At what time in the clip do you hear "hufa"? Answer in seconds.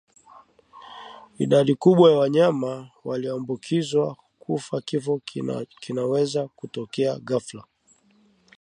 4.39-4.81